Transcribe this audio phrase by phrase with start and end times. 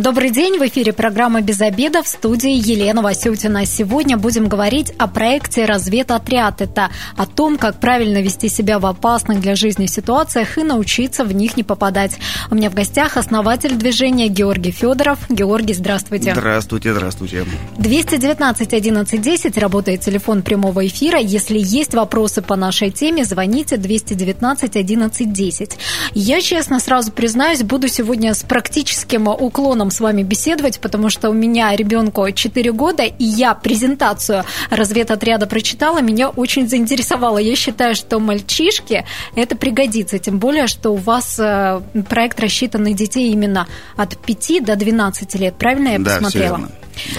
[0.00, 3.66] Добрый день, в эфире программа «Без обеда» в студии Елена Васютина.
[3.66, 6.62] Сегодня будем говорить о проекте «Разведотряд».
[6.62, 6.88] Это
[7.18, 11.58] о том, как правильно вести себя в опасных для жизни ситуациях и научиться в них
[11.58, 12.16] не попадать.
[12.50, 15.18] У меня в гостях основатель движения Георгий Федоров.
[15.28, 16.32] Георгий, здравствуйте.
[16.32, 17.44] Здравствуйте, здравствуйте.
[17.76, 21.18] 219 11 10 работает телефон прямого эфира.
[21.18, 25.78] Если есть вопросы по нашей теме, звоните 219 11 10.
[26.14, 31.32] Я, честно, сразу признаюсь, буду сегодня с практическим уклоном с вами беседовать, потому что у
[31.32, 37.38] меня ребенку 4 года, и я презентацию разведотряда прочитала, меня очень заинтересовало.
[37.38, 42.92] Я считаю, что мальчишке это пригодится, тем более, что у вас э, проект рассчитан на
[42.92, 46.56] детей именно от 5 до 12 лет, правильно я да, посмотрела?
[46.56, 46.70] Все верно.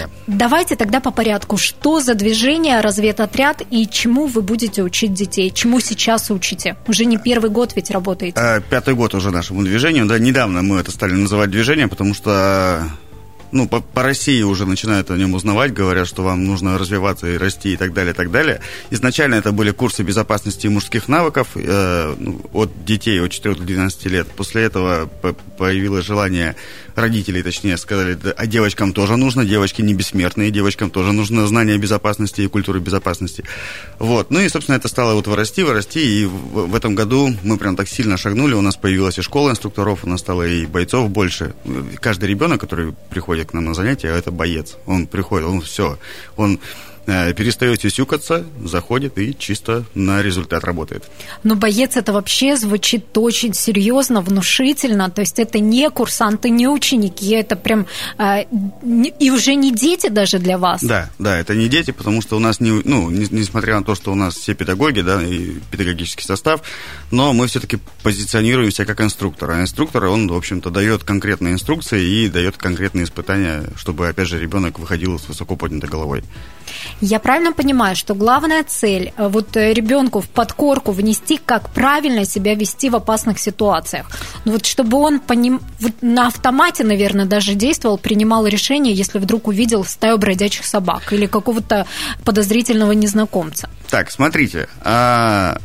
[0.02, 0.10] Да.
[0.28, 1.58] Давайте тогда по порядку.
[1.58, 5.52] Что за движение разведотряд и чему вы будете учить детей?
[5.52, 6.76] Чему сейчас учите?
[6.88, 8.40] Уже не первый год ведь работаете.
[8.40, 10.06] А, пятый год уже нашему движению.
[10.06, 12.90] Да, недавно мы это стали называть движением, потому что
[13.52, 17.38] ну, по, по России уже начинают о нем узнавать, говорят, что вам нужно развиваться и
[17.38, 18.62] расти и так далее, и так далее.
[18.90, 23.64] Изначально это были курсы безопасности и мужских навыков э, ну, от детей от 4 до
[23.64, 24.28] 12 лет.
[24.30, 25.10] После этого
[25.58, 26.56] появилось желание
[26.96, 32.42] родителей, точнее, сказали, а девочкам тоже нужно, девочки не бессмертные, девочкам тоже нужно знание безопасности
[32.42, 33.44] и культуры безопасности.
[34.00, 34.32] Вот.
[34.32, 37.76] Ну и, собственно, это стало вот вырасти, вырасти, и в, в этом году мы прям
[37.76, 41.54] так сильно шагнули, у нас появилась и школа инструкторов, у нас стало и бойцов больше.
[42.00, 44.78] Каждый ребенок, который приходит к нам на занятия, это боец.
[44.86, 45.98] Он приходит, он все,
[46.36, 46.60] он
[47.08, 51.04] Э, перестает сюсюкаться, заходит и чисто на результат работает.
[51.44, 55.10] Но боец это вообще звучит очень серьезно, внушительно.
[55.10, 57.88] То есть это не курсанты, не ученики, это прям
[58.20, 58.44] э,
[59.20, 60.84] и уже не дети даже для вас.
[60.84, 63.96] Да, да, это не дети, потому что у нас не, ну, не, несмотря на то,
[63.96, 66.62] что у нас все педагоги, да, и педагогический состав,
[67.10, 69.50] но мы все-таки позиционируемся как инструктор.
[69.50, 74.40] А инструктор, он, в общем-то, дает конкретные инструкции и дает конкретные испытания, чтобы, опять же,
[74.40, 76.24] ребенок выходил с высоко поднятой головой.
[77.00, 82.26] Я правильно понимаю, что главная цель э, вот э, ребенку в подкорку внести, как правильно
[82.26, 84.08] себя вести в опасных ситуациях.
[84.46, 89.20] Ну, вот чтобы он по ним, вот на автомате, наверное, даже действовал, принимал решение, если
[89.20, 91.86] вдруг увидел стаю бродячих собак или какого-то
[92.26, 93.70] подозрительного незнакомца.
[93.90, 95.58] Так, смотрите, а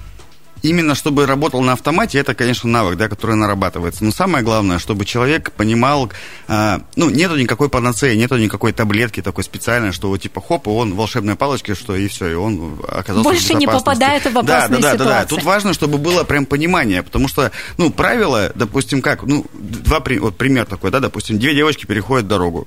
[0.69, 4.05] именно чтобы работал на автомате, это, конечно, навык, да, который нарабатывается.
[4.05, 6.11] Но самое главное, чтобы человек понимал,
[6.49, 10.71] э, ну, нету никакой панацеи, нету никакой таблетки такой специальной, что вот типа хоп, и
[10.71, 14.49] он волшебной палочки, что и все, и он оказался Больше в не попадает в опасные
[14.49, 14.99] да, да, ситуации.
[14.99, 15.27] Да, да, да.
[15.27, 20.37] Тут важно, чтобы было прям понимание, потому что, ну, правила, допустим, как, ну, два, вот
[20.37, 22.67] пример такой, да, допустим, две девочки переходят дорогу.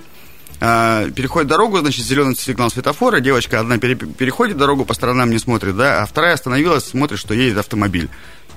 [0.62, 5.78] А, переходит дорогу, значит, зеленый сигнал светофора, девочка одна переходит дорогу, по сторонам не смотрит,
[5.78, 8.10] да, а вторая остановилась, смотрит, что едет автомобиль.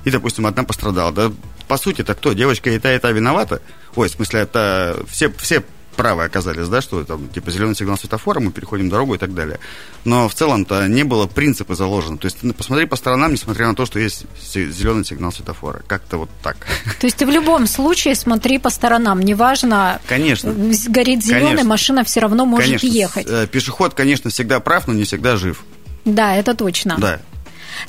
[0.03, 1.13] И, допустим, одна пострадала.
[1.13, 1.31] Да,
[1.67, 2.33] по сути, это кто?
[2.33, 3.61] Девочка и та, и та виновата?
[3.95, 8.39] Ой, в смысле, это все, все правы оказались, да, что там, типа, зеленый сигнал светофора,
[8.39, 9.59] мы переходим дорогу и так далее.
[10.05, 12.17] Но в целом-то не было принципа заложено.
[12.17, 15.81] То есть ну, посмотри по сторонам, несмотря на то, что есть зеленый сигнал светофора.
[15.87, 16.57] Как-то вот так.
[16.99, 20.53] То есть в любом случае смотри по сторонам, неважно, конечно.
[20.87, 22.87] горит зеленый, машина все равно может конечно.
[22.87, 23.27] ехать.
[23.29, 25.63] Э, пешеход, конечно, всегда прав, но не всегда жив.
[26.05, 26.97] Да, это точно.
[26.97, 27.19] Да.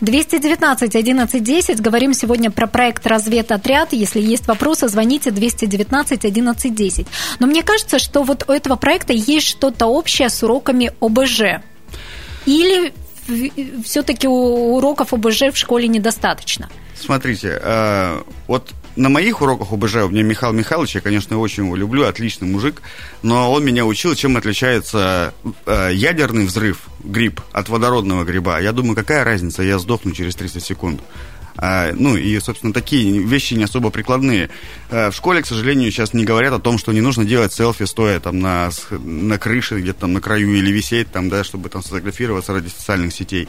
[0.01, 1.81] 219 11 10.
[1.81, 3.93] Говорим сегодня про проект «Разведотряд».
[3.93, 7.07] Если есть вопросы, звоните 219 11 10.
[7.39, 11.63] Но мне кажется, что вот у этого проекта есть что-то общее с уроками ОБЖ.
[12.47, 12.93] Или
[13.85, 16.69] все-таки уроков ОБЖ в школе недостаточно?
[16.95, 21.75] Смотрите, э, вот на моих уроках ОБЖ у меня Михаил Михайлович, я, конечно, очень его
[21.75, 22.81] люблю, отличный мужик,
[23.23, 25.35] но он меня учил, чем отличается
[25.67, 28.61] э, ядерный взрыв, гриб, от водородного гриба.
[28.61, 31.01] Я думаю, какая разница, я сдохну через 30 секунд.
[31.57, 34.51] А, ну и, собственно, такие вещи не особо прикладные.
[34.91, 37.85] А, в школе, к сожалению, сейчас не говорят о том, что не нужно делать селфи,
[37.85, 41.83] стоя там на, на крыше, где-то там на краю или висеть там, да, чтобы там
[41.83, 43.49] сфотографироваться ради социальных сетей.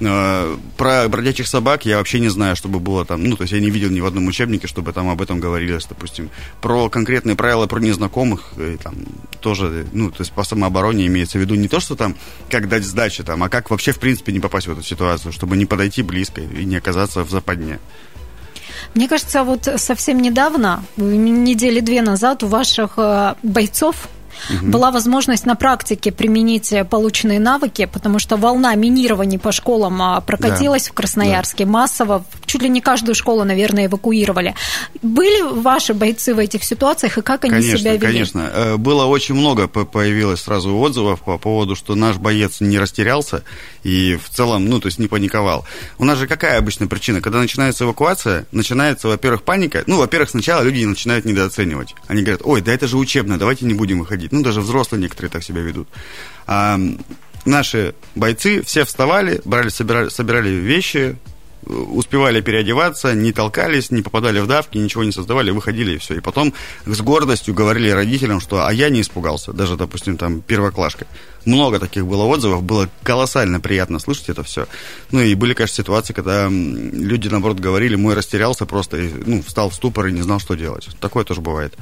[0.00, 3.60] Э, про бродячих собак я вообще не знаю, чтобы было там, ну, то есть я
[3.60, 6.30] не видел ни в одном учебнике, чтобы там об этом говорилось, допустим.
[6.62, 8.94] Про конкретные правила про незнакомых, и, там,
[9.40, 12.16] тоже, ну, то есть по самообороне имеется в виду не то, что там,
[12.48, 15.56] как дать сдачи, там, а как вообще, в принципе, не попасть в эту ситуацию, чтобы
[15.56, 17.78] не подойти близко и не оказаться в западне.
[18.94, 24.08] Мне кажется, вот совсем недавно, недели две назад, у ваших э, бойцов
[24.48, 24.70] угу.
[24.70, 30.84] была возможность на практике применить полученные навыки, потому что волна минирований по школам а, прокатилась
[30.84, 30.90] да.
[30.90, 31.70] в Красноярске да.
[31.70, 34.54] массово, чуть ли не каждую школу, наверное, эвакуировали.
[35.02, 38.06] Были ваши бойцы в этих ситуациях, и как они конечно, себя вели?
[38.06, 43.44] Конечно, э, было очень много, появилось сразу отзывов по поводу, что наш боец не растерялся
[43.84, 45.64] и в целом, ну, то есть не паниковал.
[45.98, 47.20] У нас же какая обычная причина?
[47.20, 49.84] Когда начинается эвакуация, начинается, во-первых, паника.
[49.86, 51.94] Ну, во-первых, сначала люди начинают недооценивать.
[52.08, 54.32] Они говорят, ой, да это же учебно, давайте не будем выходить.
[54.32, 55.86] Ну, даже взрослые некоторые так себя ведут.
[56.48, 56.80] А,
[57.44, 61.16] наши бойцы все вставали, брали, собирали, собирали вещи,
[61.66, 66.14] успевали переодеваться, не толкались, не попадали в давки, ничего не создавали, выходили и все.
[66.14, 66.54] И потом
[66.86, 71.06] с гордостью говорили родителям, что «а я не испугался», даже, допустим, там первоклашка.
[71.44, 74.66] Много таких было отзывов, было колоссально приятно слышать это все.
[75.10, 79.74] Ну и были, конечно, ситуации, когда люди, наоборот, говорили, мой растерялся просто, ну, встал в
[79.74, 80.88] ступор и не знал, что делать.
[81.00, 81.74] Такое тоже бывает.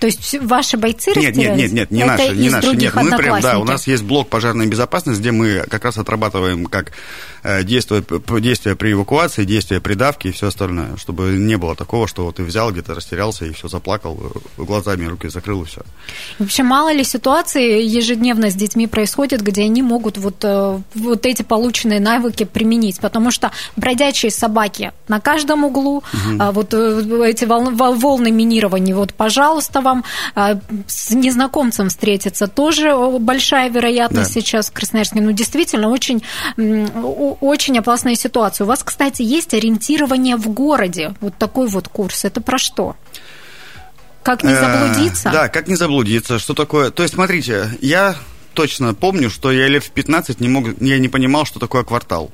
[0.00, 2.74] То есть ваши бойцы нет, Нет, нет, нет, не Это наши, не наши.
[2.74, 6.64] Нет, мы прям, да, у нас есть блок пожарной безопасности, где мы как раз отрабатываем
[6.66, 6.92] как
[7.42, 8.02] э, действия,
[8.40, 12.44] действия при эвакуации, действия при давке и все остальное, чтобы не было такого, что ты
[12.44, 14.18] взял где-то, растерялся и все заплакал,
[14.56, 15.82] э, глазами руки закрыл и все.
[16.38, 21.42] Вообще, мало ли ситуаций ежедневно с детьми происходит, где они могут вот, э, вот эти
[21.42, 26.52] полученные навыки применить, потому что бродячие собаки на каждом углу, угу.
[26.52, 30.04] вот эти волны минирования, вот, пожалуйста, вам
[30.34, 34.40] а, с незнакомцем встретиться тоже большая вероятность да.
[34.40, 35.20] сейчас в Красноярске.
[35.20, 36.22] Ну, действительно, очень,
[36.56, 38.64] очень опасная ситуация.
[38.64, 41.14] У вас, кстати, есть ориентирование в городе.
[41.20, 42.24] Вот такой вот курс.
[42.24, 42.96] Это про что?
[44.22, 45.30] Как не э, заблудиться?
[45.30, 46.38] Да, как не заблудиться.
[46.38, 46.90] Что такое?
[46.90, 48.16] То есть, смотрите, я
[48.54, 52.30] точно помню, что я лет в 15 не мог, я не понимал, что такое квартал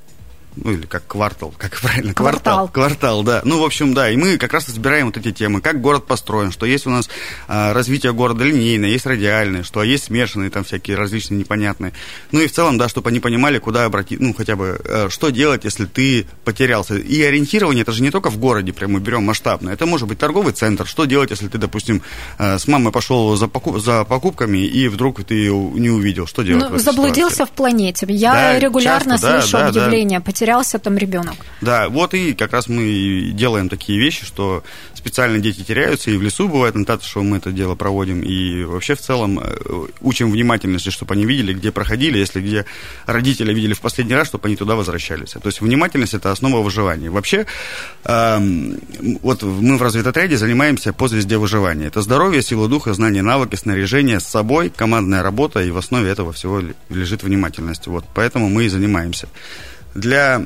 [0.56, 2.68] ну или как квартал, как правильно, квартал.
[2.68, 3.42] Квартал, да.
[3.44, 6.50] Ну, в общем, да, и мы как раз разбираем вот эти темы, как город построен,
[6.50, 7.08] что есть у нас
[7.48, 11.92] а, развитие города линейное, есть радиальное, что есть смешанные там всякие различные непонятные.
[12.32, 15.30] Ну и в целом, да, чтобы они понимали, куда обратить, ну хотя бы, а, что
[15.30, 16.96] делать, если ты потерялся.
[16.96, 20.18] И ориентирование, это же не только в городе, прям мы берем масштабно, это может быть
[20.18, 22.02] торговый центр, что делать, если ты, допустим,
[22.38, 26.42] а, с мамой пошел за, покуп, за покупками, и вдруг ты ее не увидел, что
[26.42, 26.70] делать?
[26.70, 27.52] Ну, заблудился ситуации?
[27.52, 28.06] в планете.
[28.08, 30.24] Я да, регулярно часто, слышу да, объявления, да.
[30.46, 31.34] Потерялся там ребенок.
[31.60, 34.62] Да, вот и как раз мы делаем такие вещи, что
[34.94, 38.94] специально дети теряются, и в лесу бывает на что мы это дело проводим, и вообще
[38.94, 42.64] в целом э, учим внимательности, чтобы они видели, где проходили, если где
[43.06, 45.30] родители видели в последний раз, чтобы они туда возвращались.
[45.30, 47.10] То есть внимательность– это основа выживания.
[47.10, 47.46] Вообще,
[48.04, 48.38] э,
[49.22, 51.86] вот мы в разведотряде занимаемся по звезде выживания.
[51.86, 56.32] Это здоровье, сила духа, знание, навыки, снаряжение с собой, командная работа, и в основе этого
[56.32, 57.86] всего лежит внимательность.
[57.88, 59.28] Вот, поэтому мы и занимаемся
[59.96, 60.38] для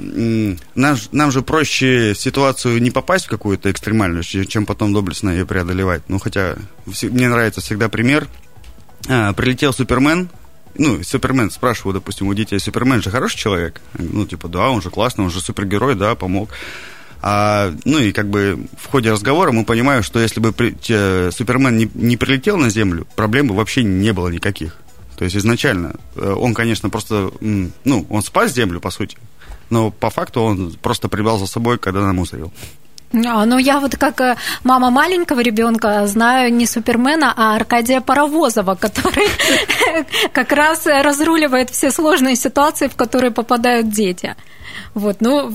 [0.75, 6.03] нам, нам же проще ситуацию не попасть в какую-то экстремальную, чем потом доблестно ее преодолевать.
[6.09, 6.57] Ну, хотя
[7.03, 8.29] мне нравится всегда пример.
[9.09, 10.31] А, прилетел Супермен,
[10.77, 13.81] ну, Супермен, спрашиваю, допустим, у детей, Супермен же хороший человек?
[13.99, 16.51] Ну, типа, да, он же классный, он же супергерой, да, помог.
[17.23, 21.31] А, ну и как бы в ходе разговора мы понимаем, что если бы при, те,
[21.33, 24.77] Супермен не, не прилетел на Землю, проблем бы вообще не было никаких.
[25.19, 29.19] То есть изначально э, он, конечно, просто, ну, он спас Землю, по сути,
[29.71, 32.53] но по факту он просто прибрал за собой, когда намусорил.
[33.13, 38.77] А, ну, я вот как э, мама маленького ребенка знаю не Супермена, а Аркадия Паровозова,
[38.77, 39.29] который
[40.33, 44.37] как раз разруливает все сложные ситуации, в которые попадают дети.
[44.95, 45.51] Вот, ну,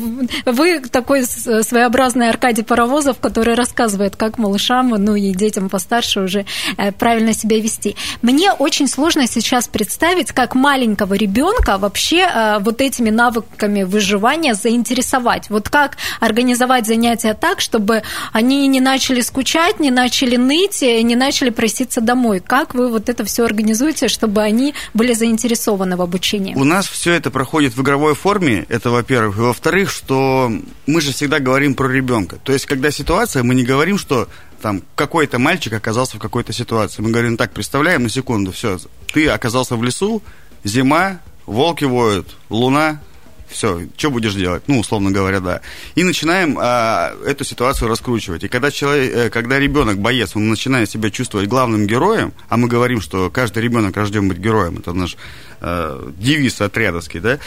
[0.46, 6.46] вы такой своеобразный Аркадий Паровозов, который рассказывает, как малышам, ну и детям постарше уже
[6.78, 7.96] э, правильно себя вести.
[8.22, 15.50] Мне очень сложно сейчас представить, как маленького ребенка вообще э, вот этими навыками выживания заинтересовать.
[15.50, 21.50] Вот как организовать занятия так, чтобы они не начали скучать, не начали ныть, не начали
[21.50, 22.40] проситься домой.
[22.40, 26.56] Как вы вот это все организуете, чтобы они были заинтересованы в обучении?
[26.56, 28.66] У нас все это проходит в игровой форме.
[28.70, 29.38] Это, во-первых, во-первых.
[29.38, 30.52] И во-вторых, что
[30.88, 32.38] мы же всегда говорим про ребенка.
[32.44, 34.28] То есть, когда ситуация, мы не говорим, что
[34.62, 37.04] там какой-то мальчик оказался в какой-то ситуации.
[37.04, 38.80] Мы говорим, так, представляем на секунду, все,
[39.14, 40.24] ты оказался в лесу,
[40.64, 43.00] зима, волки воют, луна,
[43.48, 44.64] все, что будешь делать?
[44.66, 45.62] Ну, условно говоря, да.
[45.94, 48.44] И начинаем а, эту ситуацию раскручивать.
[48.44, 52.68] И когда, человек, э, когда ребенок, боец, он начинает себя чувствовать главным героем, а мы
[52.68, 55.16] говорим, что каждый ребенок рожден быть героем, это наш
[55.62, 57.40] э, девиз отрядовский, да,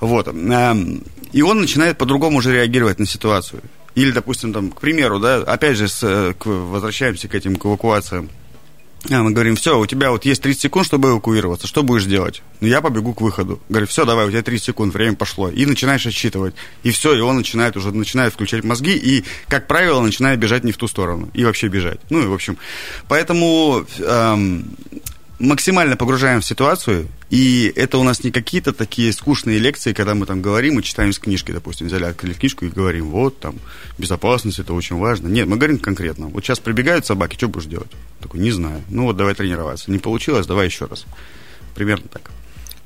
[0.00, 0.74] вот, э,
[1.32, 3.62] и он начинает по-другому уже реагировать на ситуацию.
[3.94, 7.66] Или, допустим, там, к примеру, да, опять же, с, э, к, возвращаемся к этим к
[7.66, 8.30] эвакуациям
[9.08, 12.42] а мы говорим, все, у тебя вот есть 30 секунд, чтобы эвакуироваться, что будешь делать?
[12.60, 13.60] Ну, я побегу к выходу.
[13.68, 15.48] Говорю, все, давай, у тебя 30 секунд, время пошло.
[15.48, 16.54] И начинаешь отсчитывать.
[16.82, 20.72] И все, и он начинает уже, начинает включать мозги, и, как правило, начинает бежать не
[20.72, 21.30] в ту сторону.
[21.32, 22.00] И вообще бежать.
[22.10, 22.58] Ну, и, в общем,
[23.08, 24.64] поэтому эм,
[25.40, 30.26] максимально погружаем в ситуацию, и это у нас не какие-то такие скучные лекции, когда мы
[30.26, 33.56] там говорим и читаем из книжки, допустим, взяли, открыли книжку и говорим, вот, там,
[33.98, 35.28] безопасность, это очень важно.
[35.28, 36.26] Нет, мы говорим конкретно.
[36.26, 37.90] Вот сейчас прибегают собаки, что будешь делать?
[38.20, 38.82] Такой, не знаю.
[38.90, 39.90] Ну вот, давай тренироваться.
[39.90, 41.06] Не получилось, давай еще раз.
[41.74, 42.30] Примерно так.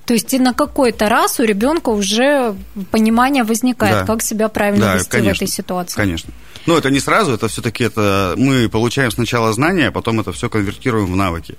[0.07, 2.55] То есть и на какой-то раз у ребенка уже
[2.91, 4.07] понимание возникает, да.
[4.07, 5.97] как себя правильно да, вести конечно, в этой ситуации.
[5.97, 6.33] Конечно.
[6.67, 10.49] Но это не сразу, это все-таки это мы получаем сначала знания, а потом это все
[10.49, 11.57] конвертируем в навыки.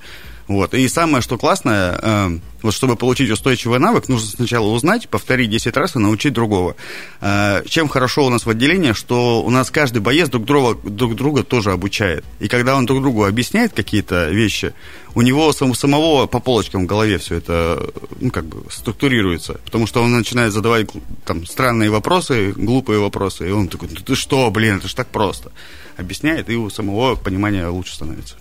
[0.48, 0.75] Вот.
[0.75, 5.75] И самое, что классное, э, вот чтобы получить устойчивый навык, нужно сначала узнать, повторить 10
[5.75, 6.75] раз и научить другого.
[7.20, 11.16] Э, чем хорошо у нас в отделении, что у нас каждый боец друг друга, друг
[11.16, 12.24] друга тоже обучает.
[12.40, 14.74] И когда он друг другу объясняет какие-то вещи,
[15.16, 19.60] у него сам, самого по полочкам в голове все это ну, как бы структурируется.
[19.66, 20.90] Потому что он начинает задавать
[21.25, 25.08] там, странные вопросы, глупые вопросы, и он такой, ну ты что, блин, это же так
[25.08, 25.52] просто.
[25.98, 28.36] Объясняет, и у самого понимания лучше становится.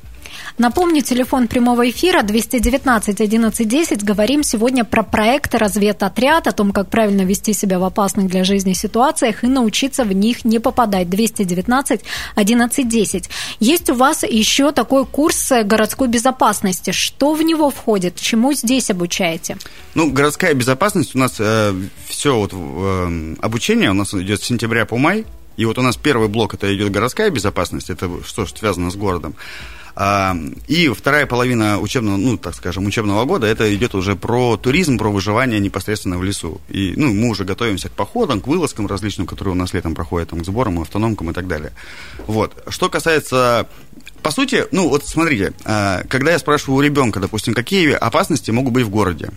[0.57, 4.05] Напомню, телефон прямого эфира 219 1110.
[4.05, 8.73] Говорим сегодня про проект «Разведотряд», о том, как правильно вести себя в опасных для жизни
[8.73, 11.11] ситуациях и научиться в них не попадать.
[11.11, 12.03] 219
[12.37, 13.31] 1110.
[13.59, 16.93] Есть у вас еще такой курс городской безопасности.
[16.93, 18.15] Что в него входит?
[18.15, 19.57] Чему здесь обучаете?
[19.97, 21.75] Ну, городская безопасность у нас э,
[22.07, 25.27] все вот э, обучение у нас идет с сентября по май.
[25.57, 28.97] И вот у нас первый блок это идет городская безопасность, это что ж связано с
[28.97, 29.35] городом.
[29.97, 30.37] А,
[30.67, 35.11] и вторая половина учебного, ну, так скажем, учебного года, это идет уже про туризм, про
[35.11, 36.61] выживание непосредственно в лесу.
[36.69, 40.31] И, ну, мы уже готовимся к походам, к вылазкам различным, которые у нас летом проходят,
[40.31, 41.73] там, к сборам, автономкам и так далее.
[42.27, 42.65] Вот.
[42.69, 43.69] Что касается
[44.23, 48.73] по сути, ну вот смотрите, а, когда я спрашиваю у ребенка, допустим, какие опасности могут
[48.73, 49.31] быть в городе,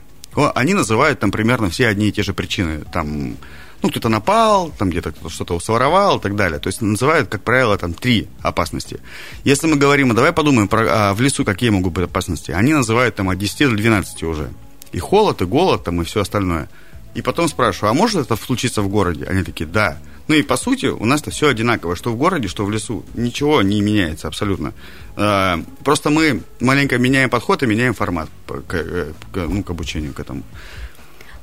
[0.55, 2.83] они называют там примерно все одни и те же причины.
[2.93, 3.35] Там
[3.81, 6.59] ну, кто-то напал, там где-то кто-то что-то своровал и так далее.
[6.59, 8.99] То есть называют, как правило, там три опасности.
[9.43, 12.73] Если мы говорим, а давай подумаем про, а в лесу какие могут быть опасности, они
[12.73, 14.49] называют там от 10 до 12 уже.
[14.91, 16.69] И холод, и голод, там, и все остальное.
[17.13, 19.25] И потом спрашиваю, а может это случиться в городе?
[19.25, 19.97] Они такие, да.
[20.27, 23.05] Ну и по сути у нас-то все одинаково, что в городе, что в лесу.
[23.15, 24.73] Ничего не меняется абсолютно.
[25.15, 30.19] А, просто мы маленько меняем подход и меняем формат э, к, ну, к обучению к
[30.19, 30.43] этому.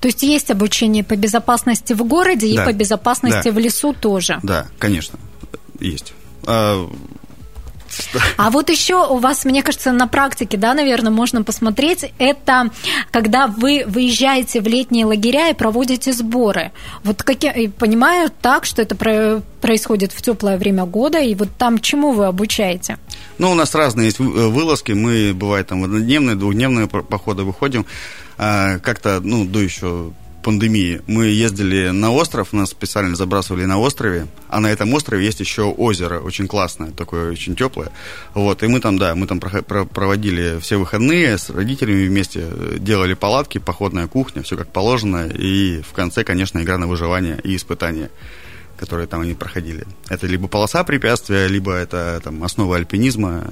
[0.04, 2.62] То есть есть обучение по безопасности в городе да.
[2.62, 3.50] и по безопасности да.
[3.52, 4.38] в лесу тоже?
[4.42, 5.18] Да, конечно,
[5.80, 6.12] есть.
[6.46, 6.86] А,
[8.36, 12.70] а вот еще у вас, мне кажется, на практике, да, наверное, можно посмотреть, это
[13.12, 16.72] когда вы выезжаете в летние лагеря и проводите сборы.
[17.02, 18.94] Вот какие, понимаю так, что это
[19.62, 22.98] происходит в теплое время года, и вот там чему вы обучаете?
[23.38, 27.86] Ну, у нас разные есть вылазки, мы, бывает, там однодневные, двухдневные походы выходим.
[28.38, 30.12] А, как-то, ну, до еще
[30.44, 35.40] пандемии мы ездили на остров, нас специально забрасывали на острове, а на этом острове есть
[35.40, 37.90] еще озеро, очень классное, такое очень теплое.
[38.34, 42.46] Вот, и мы там, да, мы там проводили все выходные с родителями вместе,
[42.78, 47.56] делали палатки, походная кухня, все как положено, и в конце, конечно, игра на выживание и
[47.56, 48.10] испытания
[48.76, 49.86] которые там они проходили.
[50.08, 53.46] Это либо полоса препятствия, либо это там основа альпинизма,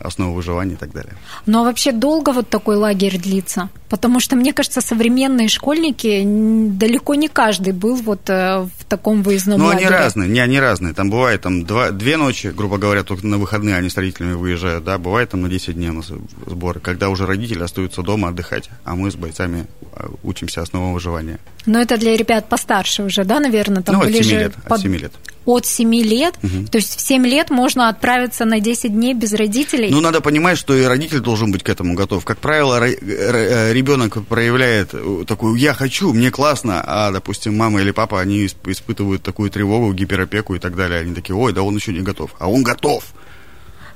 [0.00, 1.12] основу выживания и так далее.
[1.46, 3.68] Ну а вообще долго вот такой лагерь длится?
[3.88, 9.58] Потому что, мне кажется, современные школьники, далеко не каждый был вот э, в таком выездном
[9.58, 9.86] ну, лагере.
[9.86, 10.94] Ну, они разные, не, они разные.
[10.94, 14.84] Там бывает там два, две ночи, грубо говоря, только на выходные они с родителями выезжают,
[14.84, 16.12] да, бывает там на 10 дней у нас
[16.46, 19.66] сборы, когда уже родители остаются дома отдыхать, а мы с бойцами
[19.96, 21.40] э, учимся основам выживания.
[21.66, 23.82] Но это для ребят постарше уже, да, наверное?
[23.82, 24.72] Там ну, от 7 лет, под...
[24.72, 25.12] от 7 лет
[25.46, 26.34] от 7 лет.
[26.42, 26.66] Угу.
[26.70, 29.89] То есть в 7 лет можно отправиться на 10 дней без родителей.
[29.90, 32.24] Ну, надо понимать, что и родитель должен быть к этому готов.
[32.24, 37.90] Как правило, э, ребенок проявляет э, такую «я хочу, мне классно», а, допустим, мама или
[37.90, 41.00] папа, они испытывают такую тревогу, гиперопеку и так далее.
[41.00, 42.30] Они такие «ой, да он еще не готов».
[42.38, 43.02] А он готов.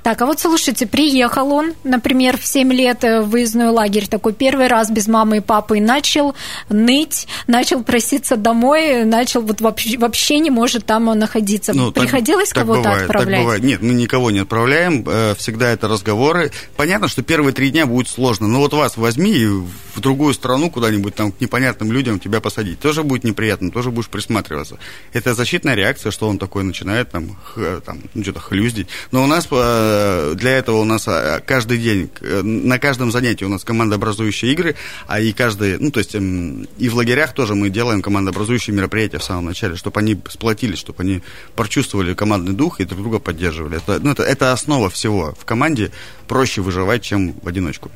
[0.05, 4.67] Так, а вот слушайте, приехал он, например, в 7 лет в выездной лагерь, такой первый
[4.67, 6.35] раз без мамы и папы, и начал
[6.69, 11.73] ныть, начал проситься домой, начал вот вообще, вообще не может там находиться.
[11.73, 13.37] Ну, Приходилось так, кого-то так отправлять?
[13.37, 13.63] Так бывает.
[13.63, 16.51] Нет, мы никого не отправляем, э, всегда это разговоры.
[16.75, 20.69] Понятно, что первые три дня будет сложно, но вот вас возьми и в другую страну
[20.69, 22.79] куда-нибудь там к непонятным людям тебя посадить.
[22.79, 24.77] Тоже будет неприятно, тоже будешь присматриваться.
[25.13, 27.35] Это защитная реакция, что он такой начинает там,
[27.83, 28.87] там ну, что-то хлюздить.
[29.11, 29.94] Но у нас э,
[30.35, 34.75] для этого у нас а, каждый день, на каждом занятии у нас командообразующие игры,
[35.07, 39.19] а и каждый, ну, то есть эм, и в лагерях тоже мы делаем командообразующие мероприятия
[39.19, 41.21] в самом начале, чтобы они сплотились, чтобы они
[41.55, 43.77] прочувствовали командный дух и друг друга поддерживали.
[43.77, 45.35] Это, ну, это, это основа всего.
[45.39, 45.91] В команде
[46.27, 47.91] проще выживать, чем в одиночку.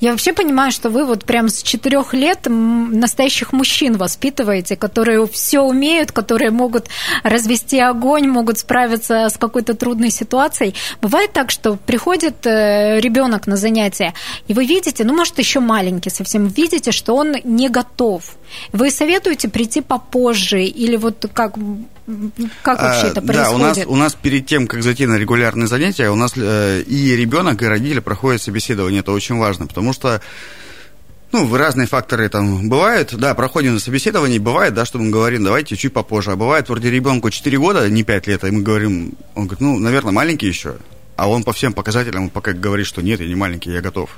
[0.00, 5.60] Я вообще понимаю, что вы вот прям с четырех лет настоящих мужчин воспитываете, которые все
[5.60, 6.88] умеют, которые могут
[7.22, 10.74] развести огонь, могут справиться с какой-то трудной ситуацией.
[11.00, 14.14] Бывает так, что приходит э, ребенок на занятия,
[14.48, 18.36] и вы видите, ну, может, еще маленький совсем, видите, что он не готов.
[18.72, 21.54] Вы советуете прийти попозже или вот как
[22.62, 23.50] как вообще а, это происходит?
[23.50, 26.82] Да, у нас, у нас перед тем, как зайти на регулярные занятия, у нас э,
[26.82, 29.00] и ребенок, и родители проходят собеседование.
[29.00, 30.20] Это очень важно, потому что
[31.32, 33.14] ну, разные факторы там бывают.
[33.14, 36.32] Да, проходим на собеседование, бывает, да, что мы говорим, давайте чуть попозже.
[36.32, 39.78] А бывает, вроде ребенку 4 года, не 5 лет, и мы говорим, он говорит, ну,
[39.78, 40.76] наверное, маленький еще.
[41.16, 44.10] А он по всем показателям пока говорит, что нет, я не маленький, я готов.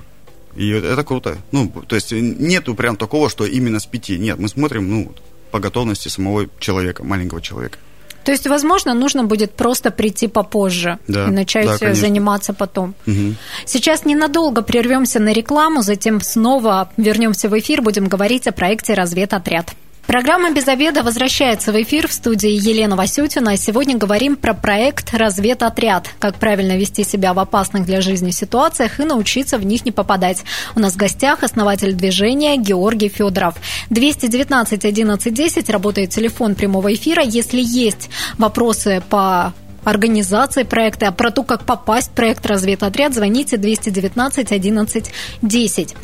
[0.57, 1.39] И это круто.
[1.53, 4.19] Ну, то есть нету прям такого, что именно с пяти.
[4.19, 5.13] Нет, мы смотрим, ну,
[5.55, 7.79] по готовности самого человека, маленького человека.
[8.25, 12.97] То есть, возможно, нужно будет просто прийти попозже да, и начать да, заниматься потом.
[13.07, 13.35] Угу.
[13.65, 19.77] Сейчас ненадолго прервемся на рекламу, затем снова вернемся в эфир, будем говорить о проекте «Разведотряд».
[20.07, 23.57] Программа «Без обеда» возвращается в эфир в студии Елена Васютина.
[23.57, 26.09] Сегодня говорим про проект «Разведотряд».
[26.19, 30.45] Как правильно вести себя в опасных для жизни ситуациях и научиться в них не попадать.
[30.77, 33.55] У нас в гостях основатель движения Георгий Федоров.
[33.89, 37.23] 219 11 10 работает телефон прямого эфира.
[37.23, 39.55] Если есть вопросы по
[39.85, 45.11] организации проекта, а про то, как попасть в проект «Разведотряд», звоните 219 11
[45.43, 45.95] 10.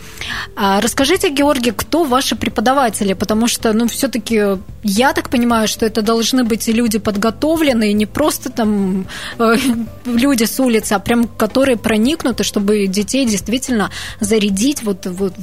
[0.56, 6.44] Расскажите, Георгий, кто ваши преподаватели, потому что, ну, все-таки я так понимаю, что это должны
[6.44, 9.06] быть люди подготовленные, не просто там
[9.38, 9.56] э,
[10.04, 15.34] люди с улицы, а прям которые проникнуты, чтобы детей действительно зарядить, вот, вот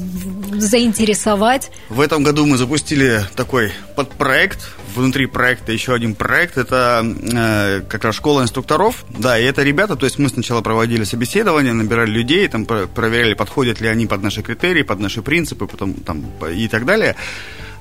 [0.54, 1.72] заинтересовать.
[1.90, 8.04] В этом году мы запустили такой подпроект, внутри проекта еще один проект, это э, как
[8.04, 12.48] раз школа инструкторов, да, и это ребята, то есть мы сначала проводили собеседование, набирали людей,
[12.48, 16.86] там проверяли, подходят ли они под наши критерии, под наши принципы, потом там и так
[16.86, 17.16] далее.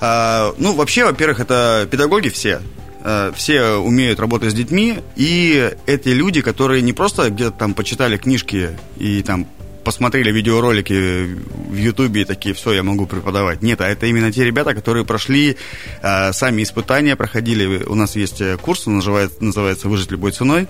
[0.01, 2.61] А, ну, вообще, во-первых, это педагоги все,
[3.03, 8.17] а, все умеют работать с детьми, и эти люди, которые не просто где-то там почитали
[8.17, 9.47] книжки и там
[9.87, 11.37] посмотрели видеоролики
[11.71, 13.63] в Ютубе и такие, все, я могу преподавать.
[13.63, 15.57] Нет, а это именно те ребята, которые прошли
[16.03, 17.85] э, сами испытания, проходили.
[17.85, 20.67] У нас есть э, курс, он называется, называется «Выжить любой ценой»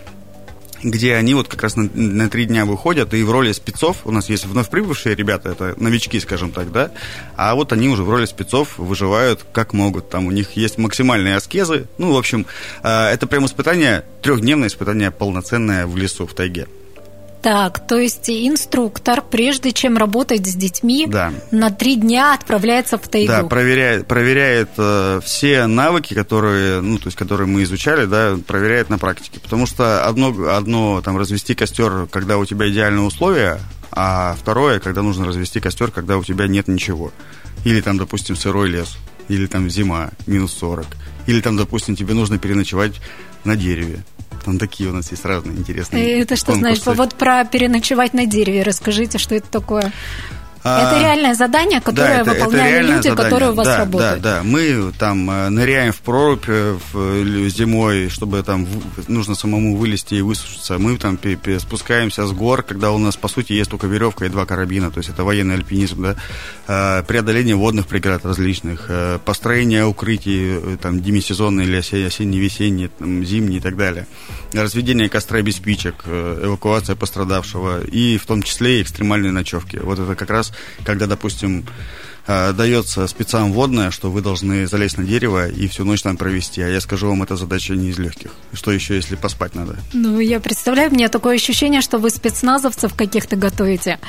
[0.82, 4.12] где они вот как раз на, на три дня выходят, и в роли спецов, у
[4.12, 6.92] нас есть вновь прибывшие ребята, это новички, скажем так, да,
[7.34, 11.36] а вот они уже в роли спецов выживают как могут, там у них есть максимальные
[11.36, 12.44] аскезы, ну, в общем,
[12.82, 16.66] э, это прям испытание, трехдневное испытание полноценное в лесу, в тайге.
[17.46, 21.32] Так, то есть инструктор, прежде чем работать с детьми, да.
[21.52, 23.28] на три дня отправляется в тайгу.
[23.28, 28.90] Да, проверяет, проверяет э, все навыки, которые, ну, то есть, которые мы изучали, да, проверяет
[28.90, 29.38] на практике.
[29.38, 33.60] Потому что одно, одно там, развести костер, когда у тебя идеальные условия,
[33.92, 37.12] а второе, когда нужно развести костер, когда у тебя нет ничего.
[37.64, 38.96] Или там, допустим, сырой лес,
[39.28, 40.84] или там зима, минус 40.
[41.28, 42.94] Или там, допустим, тебе нужно переночевать
[43.44, 44.02] на дереве.
[44.44, 46.82] Там такие у нас есть разные интересные Это что конкурсы.
[46.82, 46.98] значит?
[46.98, 49.92] Вот про переночевать на дереве расскажите, что это такое?
[50.66, 53.24] Это а, реальное задание, которое да, это, выполняют это люди, задание.
[53.24, 54.22] которые у вас да, работают.
[54.22, 54.42] Да, да.
[54.42, 56.76] Мы там э, ныряем в прорубь э,
[57.48, 58.66] зимой, чтобы там
[59.06, 60.78] нужно самому вылезти и высушиться.
[60.78, 61.18] Мы там
[61.60, 64.90] спускаемся с гор, когда у нас, по сути, есть только веревка и два карабина.
[64.90, 66.16] То есть это военный альпинизм, да.
[66.66, 68.90] Э, преодоление водных преград различных,
[69.24, 72.90] построение укрытий, там, демисезонные или осенне-весенние,
[73.24, 74.06] зимние и так далее.
[74.52, 79.76] Разведение костра без спичек, эвакуация пострадавшего и в том числе и экстремальные ночевки.
[79.76, 80.52] Вот это как раз
[80.84, 81.66] когда, допустим,
[82.28, 86.60] Э, дается спецам водное, что вы должны залезть на дерево и всю ночь там провести.
[86.60, 88.32] А я скажу вам, эта задача не из легких.
[88.52, 89.76] Что еще, если поспать надо?
[89.92, 94.00] Ну, я представляю, мне такое ощущение, что вы спецназовцев каких-то готовите.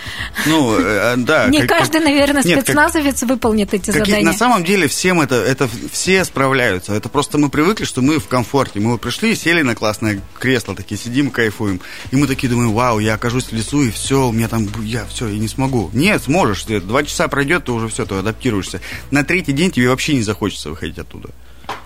[0.47, 1.47] Ну, э, да.
[1.49, 4.23] Не каждый, наверное, спецназовец выполнит эти задания.
[4.23, 6.93] На самом деле, всем это, это все справляются.
[6.93, 8.79] Это просто мы привыкли, что мы в комфорте.
[8.79, 11.81] Мы пришли, сели на классное кресло, такие сидим, кайфуем.
[12.11, 15.05] И мы такие думаем, вау, я окажусь в лесу, и все, у меня там, я
[15.05, 15.91] все, я не смогу.
[15.93, 16.63] Нет, сможешь.
[16.63, 18.81] Два часа пройдет, ты уже все, то адаптируешься.
[19.11, 21.29] На третий день тебе вообще не захочется выходить оттуда.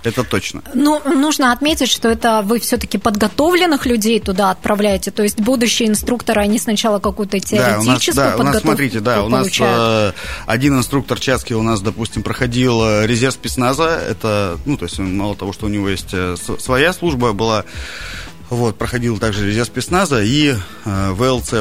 [0.04, 0.64] Это точно.
[0.74, 5.12] Ну, нужно отметить, что это вы все-таки подготовленных людей туда отправляете.
[5.12, 8.62] То есть будущие инструкторы, они сначала какую-то теоретическую да, у нас, да, подготовку у нас,
[8.62, 10.12] смотрите, да, у нас э,
[10.48, 13.90] один инструктор Часки у нас, допустим, проходил э, резерв спецназа.
[13.90, 17.66] Это, ну, то есть мало того, что у него есть э, своя служба была,
[18.52, 21.54] вот, проходил также резерв спецназа и э, ВЛЦ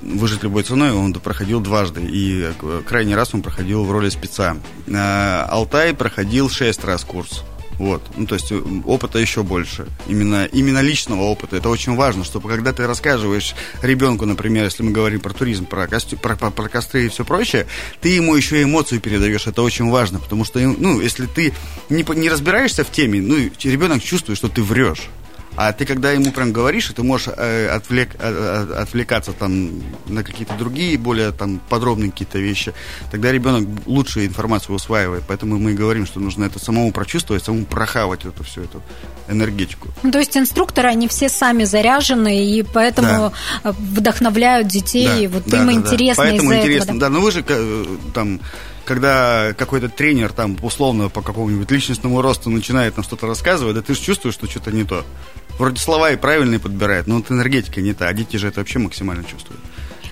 [0.00, 2.00] «Выжить любой ценой» он проходил дважды.
[2.02, 4.56] И э, крайний раз он проходил в роли спеца.
[4.86, 7.44] Э, Алтай проходил шесть раз курс.
[7.78, 8.02] Вот.
[8.16, 8.50] Ну, то есть
[8.86, 9.86] опыта еще больше.
[10.06, 11.56] Именно, именно личного опыта.
[11.56, 15.86] Это очень важно, чтобы когда ты рассказываешь ребенку, например, если мы говорим про туризм, про,
[15.86, 17.66] костю, про, про, про костры и все прочее,
[18.00, 19.46] ты ему еще эмоцию передаешь.
[19.46, 21.52] Это очень важно, потому что, ну, если ты
[21.90, 25.10] не, не разбираешься в теме, ну, ребенок чувствует, что ты врешь.
[25.54, 29.70] А ты, когда ему прям говоришь, ты можешь э, отвлек, э, э, отвлекаться там
[30.06, 32.72] на какие-то другие, более там подробные какие-то вещи,
[33.10, 35.24] тогда ребенок лучше информацию усваивает.
[35.28, 38.82] Поэтому мы и говорим, что нужно это самому прочувствовать, самому прохавать эту всю эту
[39.28, 39.88] энергетику.
[40.02, 43.72] Ну, то есть инструкторы, они все сами заряжены, и поэтому да.
[43.72, 45.28] вдохновляют детей.
[45.28, 46.30] Да, вот да, им да, интересно да.
[46.30, 47.08] Поэтому интересно, этого, да.
[47.08, 47.14] да.
[47.14, 47.44] Но вы же
[48.14, 48.40] там
[48.84, 53.94] когда какой-то тренер там условно по какому-нибудь личностному росту начинает нам что-то рассказывать, да ты
[53.94, 55.04] же чувствуешь, что что-то не то.
[55.58, 58.78] Вроде слова и правильные подбирает, но вот энергетика не та, а дети же это вообще
[58.78, 59.60] максимально чувствуют.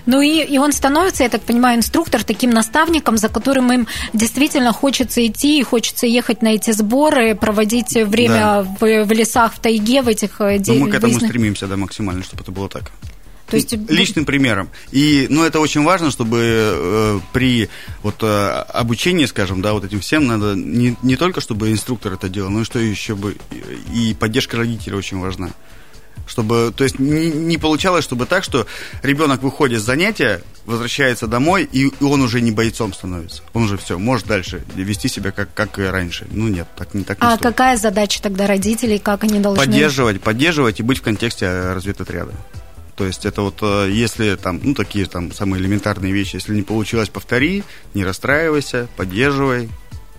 [0.05, 4.73] Ну и, и он становится, я так понимаю, инструктор, таким наставником, за которым им действительно
[4.73, 8.63] хочется идти, и хочется ехать на эти сборы, проводить время да.
[8.63, 10.39] в, в лесах, в тайге, в этих...
[10.39, 12.91] Ну, мы к этому стремимся, да, максимально, чтобы это было так.
[13.51, 13.73] То есть...
[13.89, 14.69] Личным примером.
[14.91, 17.69] И, ну, это очень важно, чтобы э, при
[18.01, 22.29] вот, э, обучении, скажем, да, вот этим всем надо не, не только, чтобы инструктор это
[22.29, 23.35] делал, но и что еще бы,
[23.93, 25.49] и поддержка родителей очень важна.
[26.27, 28.65] Чтобы, то есть не, не получалось, чтобы так, что
[29.03, 33.43] ребенок выходит с занятия, возвращается домой, и, и он уже не бойцом становится.
[33.53, 36.27] Он уже все, может дальше вести себя как, как и раньше.
[36.31, 37.41] Ну нет, так не так не А стоит.
[37.41, 39.65] какая задача тогда родителей, как они должны...
[39.65, 42.31] Поддерживать, поддерживать и быть в контексте разведотряда.
[42.95, 46.61] То есть это вот э, если там, ну, такие там самые элементарные вещи, если не
[46.61, 49.69] получилось, повтори, не расстраивайся, поддерживай.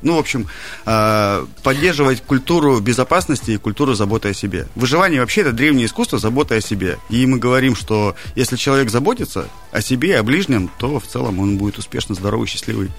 [0.03, 0.49] Ну, в общем,
[0.85, 4.67] э, поддерживать культуру безопасности и культуру заботы о себе.
[4.75, 6.99] Выживание вообще это древнее искусство заботы о себе.
[7.09, 11.57] И мы говорим, что если человек заботится о себе, о ближнем, то в целом он
[11.57, 12.91] будет успешно, здоровый, счастливый.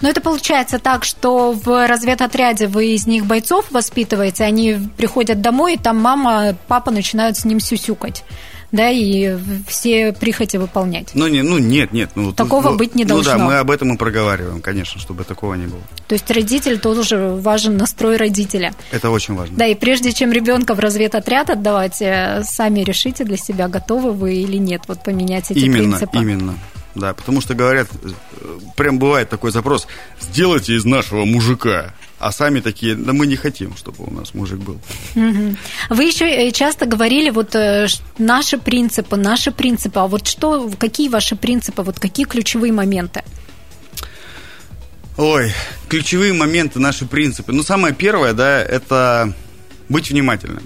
[0.00, 5.74] Но это получается так, что в разведотряде вы из них бойцов воспитываете, они приходят домой,
[5.74, 8.24] и там мама, папа начинают с ним сюсюкать
[8.72, 11.10] да, и все прихоти выполнять.
[11.14, 12.10] Ну, не, ну нет, нет.
[12.14, 13.32] Ну, Такого ну, быть не должно.
[13.32, 15.80] Ну да, мы об этом и проговариваем, конечно, чтобы такого не было.
[16.08, 18.72] То есть родитель тоже важен настрой родителя.
[18.90, 19.56] Это очень важно.
[19.56, 24.34] Да, и прежде чем ребенка в разведотряд отдавать, э, сами решите для себя, готовы вы
[24.34, 26.18] или нет, вот поменять эти именно, принципы.
[26.18, 26.54] Именно,
[26.94, 28.08] да, потому что говорят, э,
[28.76, 29.86] прям бывает такой запрос,
[30.20, 31.94] сделайте из нашего мужика.
[32.18, 34.78] А сами такие, да мы не хотим, чтобы у нас мужик был.
[35.14, 40.00] Вы еще э, часто говорили, вот э, наши принципы, наши принципы.
[40.00, 43.22] А вот что, какие ваши принципы, вот какие ключевые моменты?
[45.18, 45.52] Ой,
[45.88, 47.52] ключевые моменты, наши принципы.
[47.52, 49.34] Ну, самое первое, да, это
[49.88, 50.64] быть внимательным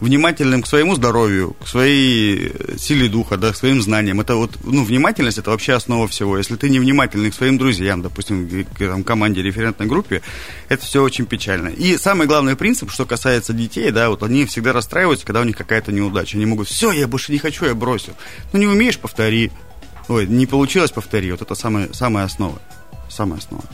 [0.00, 4.20] внимательным к своему здоровью, к своей силе духа, да, к своим знаниям.
[4.20, 6.38] Это вот, ну, внимательность– это вообще основа всего.
[6.38, 10.22] Если ты не внимательный к своим друзьям, допустим, к там, команде, референтной группе,
[10.68, 11.68] это все очень печально.
[11.68, 15.56] И самый главный принцип, что касается детей, да, вот они всегда расстраиваются, когда у них
[15.56, 16.36] какая-то неудача.
[16.36, 18.14] Они могут, все, я больше не хочу, я бросил.
[18.52, 19.50] Ну, не умеешь, повтори.
[20.08, 21.30] Ой, не получилось, повтори.
[21.32, 22.60] Вот это самая, самая основа.
[23.08, 23.64] Самая основа.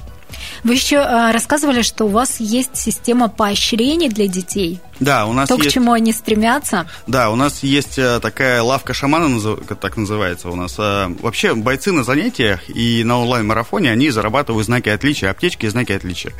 [0.64, 4.80] Вы еще а, рассказывали, что у вас есть система поощрений для детей.
[5.00, 5.68] Да, у нас То, есть...
[5.68, 6.88] к чему они стремятся.
[7.08, 10.76] Да, у нас есть э, такая лавка шамана, так называется у нас.
[10.78, 15.90] Э, вообще, бойцы на занятиях и на онлайн-марафоне, они зарабатывают знаки отличия, аптечки и знаки
[15.90, 16.32] отличия.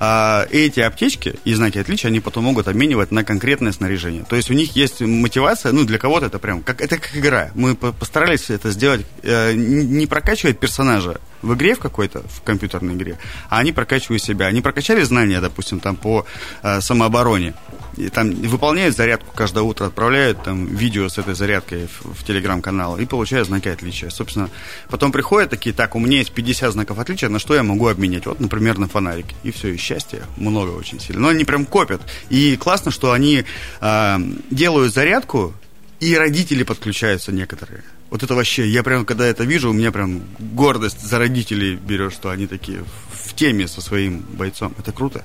[0.00, 4.24] А эти аптечки и знаки отличия они потом могут обменивать на конкретное снаряжение.
[4.28, 7.50] То есть у них есть мотивация, ну, для кого-то это прям, как, это как игра.
[7.54, 13.18] Мы постарались это сделать, э, не прокачивать персонажа в игре в какой-то, в компьютерной игре,
[13.48, 14.46] а они прокачивают себя.
[14.46, 16.26] Они прокачали знания, допустим, там по
[16.62, 17.54] э, самообороне,
[17.96, 22.98] и там выполняют зарядку каждое утро, отправляют там видео с этой зарядкой в, в телеграм-канал
[22.98, 24.10] и получают знаки отличия.
[24.10, 24.50] Собственно,
[24.88, 28.26] потом приходят такие, так, у меня есть 50 знаков отличия, на что я могу обменять?
[28.26, 29.26] Вот, например, на фонарик.
[29.42, 31.22] И все, и счастья много очень сильно.
[31.22, 32.00] Но они прям копят.
[32.28, 33.44] И классно, что они
[33.80, 34.18] э,
[34.50, 35.54] делают зарядку,
[36.00, 37.82] и родители подключаются некоторые.
[38.10, 42.12] Вот это вообще, я прям, когда это вижу, у меня прям гордость за родителей берет,
[42.12, 44.74] что они такие в теме со своим бойцом.
[44.78, 45.24] Это круто.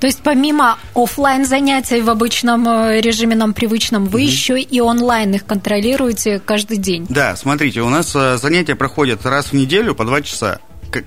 [0.00, 4.80] То есть помимо офлайн занятий в обычном э, режиме нам привычном, вы mm еще и
[4.80, 7.06] онлайн их контролируете каждый день?
[7.08, 10.58] Да, смотрите, у нас э, занятия проходят раз в неделю по два часа.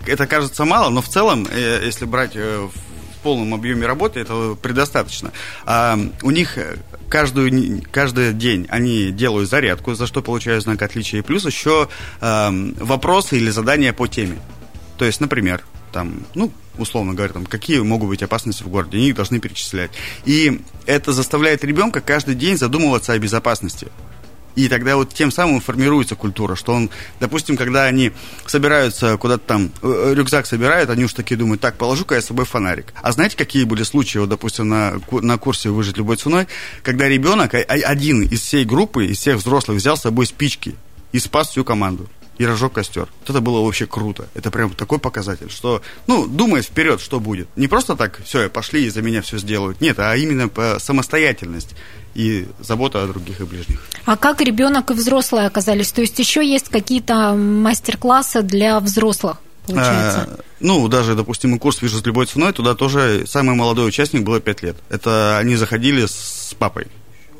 [0.08, 2.72] Это кажется мало, но в целом, э, если брать в
[3.26, 5.32] полном объеме работы, это предостаточно.
[5.66, 6.60] А у них
[7.10, 11.88] каждую, каждый день они делают зарядку, за что получают знак отличия, и плюс еще
[12.22, 14.38] вопросы или задания по теме.
[15.00, 19.10] То есть, например, там, ну, условно говоря, там, какие могут быть опасности в городе, они
[19.10, 19.90] их должны перечислять.
[20.26, 23.88] И это заставляет ребенка каждый день задумываться о безопасности.
[24.56, 26.90] И тогда вот тем самым формируется культура, что он,
[27.20, 28.12] допустим, когда они
[28.46, 32.46] собираются куда-то там, э, рюкзак собирают, они уж такие думают, так, положу-ка я с собой
[32.46, 32.94] фонарик.
[33.02, 36.48] А знаете, какие были случаи, вот, допустим, на, на курсе «Выжить любой ценой»,
[36.84, 40.76] когда ребенок, один из всей группы, из всех взрослых взял с собой спички
[41.12, 43.08] и спас всю команду и разжег костер.
[43.22, 44.28] Вот это было вообще круто.
[44.34, 47.48] Это прям такой показатель, что, ну, думает вперед, что будет.
[47.56, 49.82] Не просто так, все, пошли и за меня все сделают.
[49.82, 51.76] Нет, а именно по самостоятельность
[52.14, 53.82] и забота о других и ближних.
[54.06, 55.92] А как ребенок и взрослые оказались?
[55.92, 59.38] То есть еще есть какие-то мастер-классы для взрослых?
[59.66, 60.30] Получается.
[60.30, 64.40] А, ну, даже, допустим, курс «Вижу с любой ценой», туда тоже самый молодой участник было
[64.40, 64.78] 5 лет.
[64.90, 66.88] Это они заходили с папой.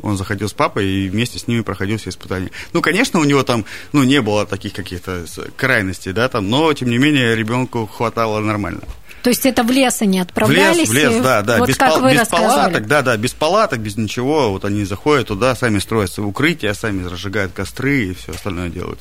[0.02, 2.52] Он заходил с папой и вместе с ними проходил все испытания.
[2.74, 6.90] Ну, конечно, у него там, ну, не было таких каких-то крайностей, да, там, но, тем
[6.90, 8.82] не менее, ребенку хватало нормально.
[9.24, 10.88] То есть это в лес они отправлялись?
[10.88, 11.58] В лес, в лес, да, да.
[11.58, 14.52] Вот без, как пал- вы без палаток, да, да, без палаток, без ничего.
[14.52, 19.00] Вот они заходят туда, сами строятся в укрытия, сами разжигают костры и все остальное делают.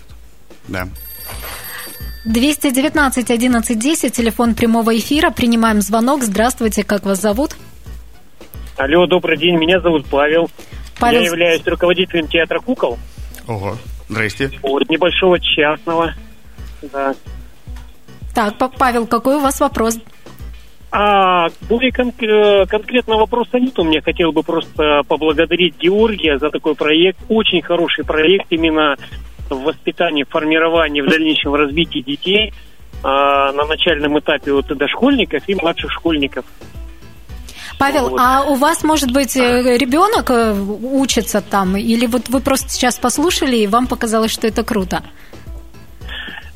[0.67, 0.89] Да.
[2.25, 5.31] 219 11 10, телефон прямого эфира.
[5.31, 6.23] Принимаем звонок.
[6.23, 7.55] Здравствуйте, как вас зовут?
[8.79, 10.51] Алло, добрый день, меня зовут Павел.
[10.99, 11.21] Павел...
[11.21, 12.99] Я являюсь руководителем театра кукол.
[13.47, 13.77] Ого,
[14.09, 14.51] здрасте.
[14.63, 16.15] Вот, небольшого частного,
[16.93, 17.15] да.
[18.35, 19.99] Так, Павел, какой у вас вопрос?
[20.91, 23.77] А более кон- э, конкретного вопроса нет.
[23.79, 27.19] У меня хотел бы просто поблагодарить Георгия за такой проект.
[27.29, 28.97] Очень хороший проект именно
[29.51, 32.53] в воспитании, формировании, в дальнейшем развитии детей
[33.03, 36.45] а, на начальном этапе вот дошкольников и младших школьников.
[37.79, 38.21] Павел, вот.
[38.21, 42.99] а у вас, может быть, э, ребенок э, учится там, или вот вы просто сейчас
[42.99, 45.03] послушали, и вам показалось, что это круто?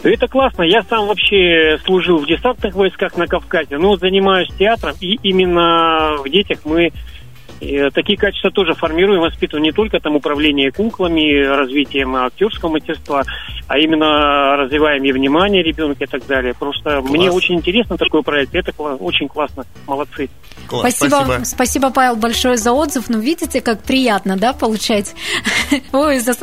[0.02, 0.62] Это классно.
[0.62, 6.28] Я сам вообще служил в десантных войсках на Кавказе, но занимаюсь театром, и именно в
[6.28, 6.92] детях мы
[7.60, 13.24] и такие качества тоже формируем, воспитываем не только там управление куклами, развитием актерского мастерства,
[13.66, 16.54] а именно развиваем и внимание ребенка и так далее.
[16.54, 17.10] Просто Класс.
[17.10, 20.28] мне очень интересно такой проект, это очень классно, молодцы.
[20.66, 23.08] Класс, спасибо, спасибо, спасибо, Павел, большое за отзыв.
[23.08, 25.14] Ну, видите, как приятно, да, получать?
[25.92, 26.40] Ой, зас...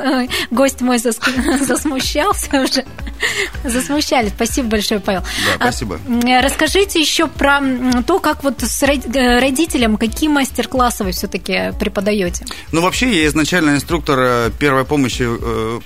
[0.51, 1.19] гость мой зас...
[1.61, 2.83] засмущался уже.
[3.63, 4.29] Засмущали.
[4.29, 5.21] Спасибо большое, Павел.
[5.21, 5.99] Да, спасибо.
[6.07, 7.61] А, расскажите еще про
[8.05, 12.45] то, как вот с родителям, какие мастер-классы вы все-таки преподаете?
[12.71, 15.79] Ну, вообще, я изначально инструктор э, первой помощи э,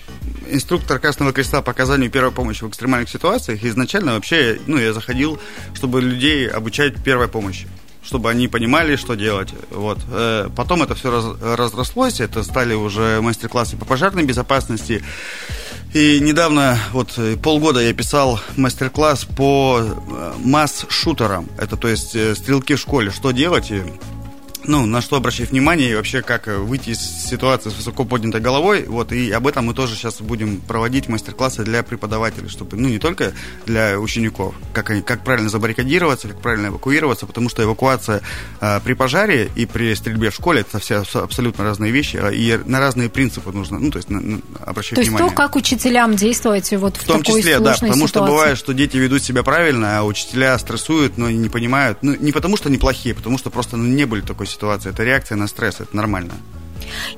[0.50, 3.64] инструктор Красного Креста по оказанию первой помощи в экстремальных ситуациях.
[3.64, 5.40] изначально вообще, ну, я заходил,
[5.74, 7.68] чтобы людей обучать первой помощи
[8.02, 9.50] чтобы они понимали, что делать.
[9.70, 10.00] Вот.
[10.10, 15.04] Э, потом это все раз, разрослось, это стали уже мастер-классы по пожарной безопасности.
[15.94, 19.82] И недавно, вот полгода я писал мастер-класс по
[20.44, 21.48] масс-шутерам.
[21.58, 23.10] Это то есть стрелки в школе.
[23.10, 23.72] Что делать?
[24.66, 28.42] Ну, на что обращать внимание и вообще как э, выйти из ситуации с высоко поднятой
[28.42, 28.86] головой.
[28.88, 33.00] Вот, и об этом мы тоже сейчас будем проводить мастер-классы для преподавателей, чтобы, ну, не
[33.00, 33.34] только
[33.66, 38.22] для учеников, как, как правильно забаррикадироваться, как правильно эвакуироваться, потому что эвакуация
[38.62, 42.58] э, при пожаре и при стрельбе в школе это все абсолютно разные вещи, а, и
[42.66, 45.18] на разные принципы нужно, ну, то есть на, на, обращать то внимание.
[45.20, 48.08] То есть то, как учителям действовать вот в, в том такой числе, да, потому ситуации.
[48.08, 52.32] что бывает, что дети ведут себя правильно, а учителя стрессуют, но не понимают, ну, не
[52.32, 54.59] потому что они плохие, а потому что просто ну, не были такой ситуации.
[54.68, 56.34] Это реакция на стресс, это нормально.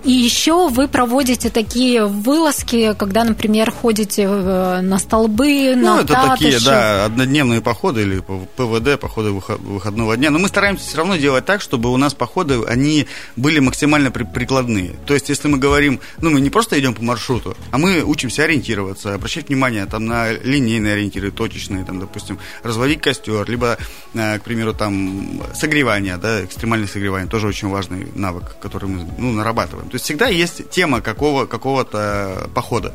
[0.03, 6.13] И еще вы проводите такие вылазки, когда, например, ходите э, на столбы, ну, на это
[6.13, 6.31] татыши.
[6.31, 10.29] такие, да, однодневные походы или ПВД, походы выходного дня.
[10.29, 14.95] Но мы стараемся все равно делать так, чтобы у нас походы, они были максимально прикладные.
[15.05, 18.43] То есть, если мы говорим, ну, мы не просто идем по маршруту, а мы учимся
[18.43, 23.77] ориентироваться, обращать внимание там на линейные ориентиры, точечные, там, допустим, разводить костер, либо,
[24.13, 29.31] э, к примеру, там, согревание, да, экстремальное согревание, тоже очень важный навык, который мы, ну,
[29.31, 29.89] нарабатываем нарабатываем.
[29.89, 32.93] То есть всегда есть тема какого, какого-то похода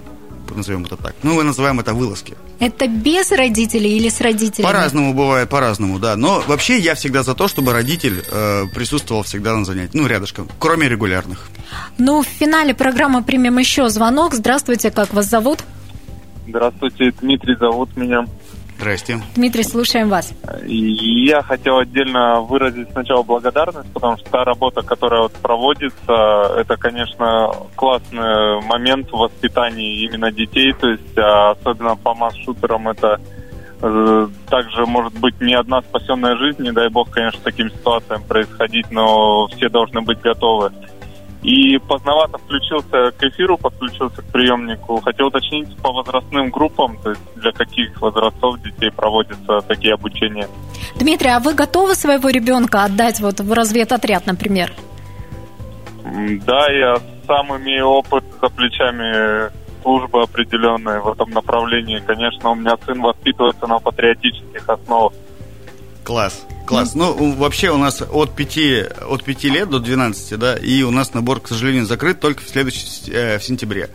[0.55, 1.15] назовем это так.
[1.23, 2.35] Ну, мы называем это вылазки.
[2.61, 4.73] Это без родителей или с родителями?
[4.73, 6.17] По-разному бывает, по-разному, да.
[6.17, 10.49] Но вообще я всегда за то, чтобы родитель э, присутствовал всегда на занятии, ну, рядышком,
[10.59, 11.49] кроме регулярных.
[11.99, 14.33] Ну, в финале программы примем еще звонок.
[14.33, 15.59] Здравствуйте, как вас зовут?
[16.49, 18.25] Здравствуйте, Дмитрий зовут меня.
[18.79, 19.21] Здрасте.
[19.35, 20.35] Дмитрий, слушаем вас.
[20.67, 27.53] Я хотел отдельно выразить сначала благодарность, потому что та работа, которая вот проводится, это, конечно,
[27.75, 33.19] классный момент в воспитании именно детей, то есть а, особенно по масс-шутерам это
[33.81, 38.91] э, также может быть не одна спасенная жизнь, не дай бог, конечно, таким ситуациям происходить,
[38.91, 40.71] но все должны быть готовы.
[41.47, 45.01] И поздновато включился к эфиру, подключился к приемнику.
[45.01, 50.49] Хотел уточнить по возрастным группам, то есть для каких возрастов детей проводятся такие обучения.
[50.97, 54.73] Дмитрий, а вы готовы своего ребенка отдать вот в разведотряд, например?
[56.05, 56.97] Да, я
[57.29, 59.49] сам имею опыт за плечами
[59.83, 62.03] службы определенной в этом направлении.
[62.05, 65.13] Конечно, у меня сын воспитывается на патриотических основах.
[66.07, 66.47] Класс.
[66.67, 66.95] Класс.
[66.95, 68.59] Ну, вообще у нас от 5,
[69.09, 72.49] от 5 лет до 12, да, и у нас набор, к сожалению, закрыт только в
[72.49, 73.91] следующем, э, в сентябре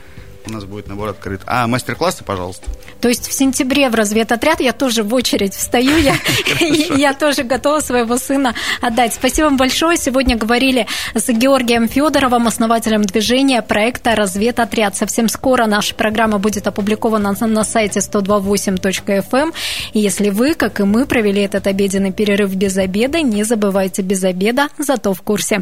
[0.45, 1.41] у нас будет набор открыт.
[1.45, 2.65] А мастер-классы, пожалуйста.
[2.99, 6.15] То есть в сентябре в разведотряд я тоже в очередь встаю, я,
[6.95, 9.13] я тоже готова своего сына отдать.
[9.13, 9.97] Спасибо вам большое.
[9.97, 14.95] Сегодня говорили с Георгием Федоровым, основателем движения проекта «Разведотряд».
[14.95, 19.25] Совсем скоро наша программа будет опубликована на сайте 128.fm.
[19.33, 19.53] Эм.
[19.93, 24.23] И если вы, как и мы, провели этот обеденный перерыв без обеда, не забывайте без
[24.23, 25.61] обеда, зато в курсе.